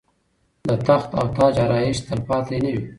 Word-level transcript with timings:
د 0.67 0.69
تخت 0.87 1.09
او 1.19 1.25
تاج 1.35 1.55
آرایش 1.65 1.97
تلپاتې 2.07 2.55
نه 2.63 2.69
وي. 2.75 2.81